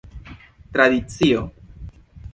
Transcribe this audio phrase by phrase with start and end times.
[0.73, 1.43] tradicio